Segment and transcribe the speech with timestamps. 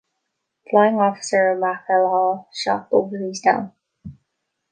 [0.67, 3.71] Flying Officer McElhaw shot both of these down.